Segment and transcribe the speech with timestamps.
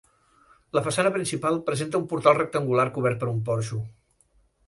[0.77, 3.83] La façana principal presenta un portal rectangular cobert per un porxo.